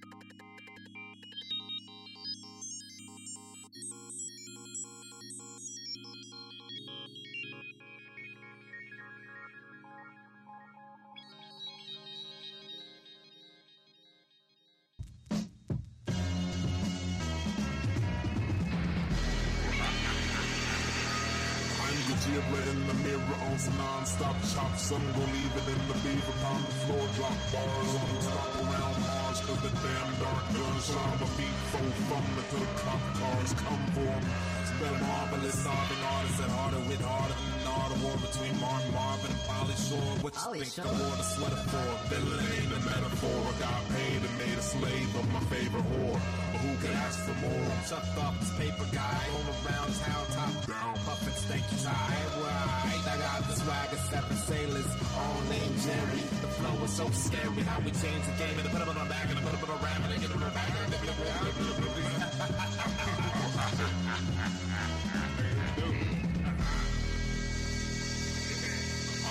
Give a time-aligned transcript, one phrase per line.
[23.60, 24.72] On some non-stop chop.
[24.78, 27.92] Some gon' leave it in the beaver upon the floor, drop bars.
[27.92, 31.56] Some stuck around Mars, cause the damn dark guns shine my feet.
[31.68, 34.24] Fumbling till the cop cars come for 'em.
[34.64, 39.44] Spell marvelous, solving artists and harder with harder than the war between Martin Marvin and
[39.44, 40.12] Pauly Shore.
[40.24, 40.88] What you Pauly think Shore.
[40.88, 41.88] I wore the sweater for?
[42.08, 43.40] Villain ain't a metaphor.
[43.44, 46.49] I got paid and made a slave of my favorite whore.
[46.60, 47.72] Who could ask for more?
[47.88, 50.94] Chucked off this paper guy, all around town, top Down.
[51.08, 52.20] puffin' stanky tie.
[52.36, 56.20] Right, I got the swag of seven sailors, all named Jerry.
[56.44, 58.94] The flow was so scary, how we changed the game and I put it on
[58.94, 60.50] my back and I put it on a ram and I get it on my
[60.52, 61.00] back and I.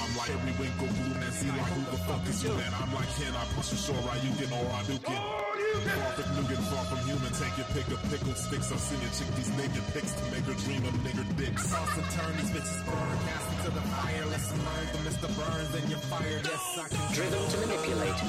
[0.01, 2.73] I'm like every winkle blue man, see like who the fuck is you man?
[2.73, 5.13] I'm like can I push you Shoryuken or Hadouken.
[5.13, 8.71] Far from Nugan, far from human, take your pick of pickle sticks.
[8.71, 11.69] I'll send your chick these naked pics to make her dream of nigger dicks.
[11.69, 14.25] Toss and turn these bitches burn, cast into the fire.
[14.25, 15.27] Lesson learned from Mr.
[15.37, 16.43] Burns and you're fired.
[16.45, 18.19] Yes, I can Driven to manipulate.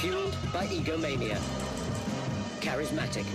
[0.00, 1.38] Fueled by egomania.
[2.60, 3.26] Charismatic.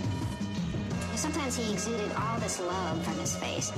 [1.16, 3.72] Sometimes he exuded all this love from his face.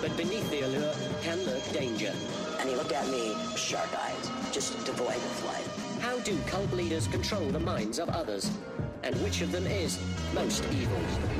[0.00, 2.12] But beneath the allure can lurk danger.
[2.58, 6.00] And he looked at me, shark eyes, just devoid of life.
[6.00, 8.50] How do cult leaders control the minds of others?
[9.02, 9.98] And which of them is
[10.34, 11.39] most evil?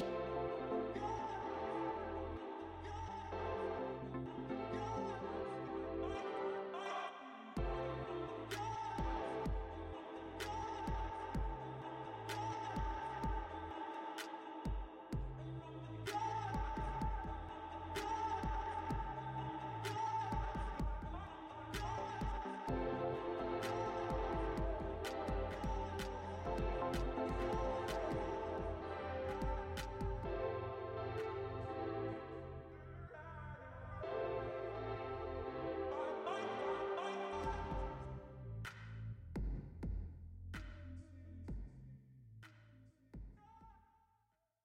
[0.00, 0.31] Bye.